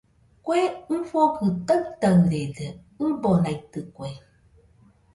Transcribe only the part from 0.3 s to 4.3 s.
Kue ifɨgɨ taɨtarede, ɨbonaitɨkue